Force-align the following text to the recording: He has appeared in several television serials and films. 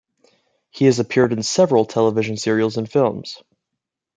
He 0.71 0.85
has 0.85 0.97
appeared 0.97 1.31
in 1.31 1.43
several 1.43 1.85
television 1.85 2.35
serials 2.35 2.75
and 2.75 2.91
films. 2.91 3.37